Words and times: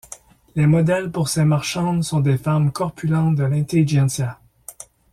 Les 0.55 0.65
modèles 0.65 1.11
pour 1.11 1.29
ses 1.29 1.45
marchandes 1.45 2.03
sont 2.03 2.21
des 2.21 2.39
femmes 2.39 2.71
corpulentes 2.71 3.35
de 3.35 3.43
l'intelligentsia. 3.43 4.39